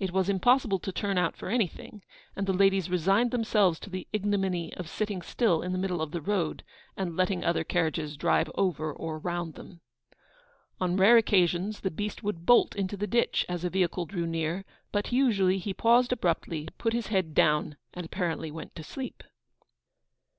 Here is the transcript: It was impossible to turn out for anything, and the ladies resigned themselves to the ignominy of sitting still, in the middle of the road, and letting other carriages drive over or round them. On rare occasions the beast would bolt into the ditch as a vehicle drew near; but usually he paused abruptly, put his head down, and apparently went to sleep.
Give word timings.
It 0.00 0.12
was 0.12 0.30
impossible 0.30 0.78
to 0.78 0.90
turn 0.90 1.18
out 1.18 1.36
for 1.36 1.50
anything, 1.50 2.02
and 2.34 2.46
the 2.46 2.54
ladies 2.54 2.88
resigned 2.88 3.32
themselves 3.32 3.78
to 3.80 3.90
the 3.90 4.08
ignominy 4.14 4.72
of 4.72 4.88
sitting 4.88 5.20
still, 5.20 5.60
in 5.60 5.72
the 5.72 5.78
middle 5.78 6.00
of 6.00 6.10
the 6.10 6.22
road, 6.22 6.64
and 6.96 7.18
letting 7.18 7.44
other 7.44 7.64
carriages 7.64 8.16
drive 8.16 8.50
over 8.54 8.90
or 8.90 9.18
round 9.18 9.56
them. 9.56 9.82
On 10.80 10.96
rare 10.96 11.18
occasions 11.18 11.80
the 11.80 11.90
beast 11.90 12.22
would 12.22 12.46
bolt 12.46 12.74
into 12.76 12.96
the 12.96 13.06
ditch 13.06 13.44
as 13.46 13.62
a 13.62 13.68
vehicle 13.68 14.06
drew 14.06 14.24
near; 14.26 14.64
but 14.90 15.12
usually 15.12 15.58
he 15.58 15.74
paused 15.74 16.12
abruptly, 16.12 16.68
put 16.78 16.94
his 16.94 17.08
head 17.08 17.34
down, 17.34 17.76
and 17.92 18.06
apparently 18.06 18.50
went 18.50 18.74
to 18.76 18.82
sleep. 18.82 19.22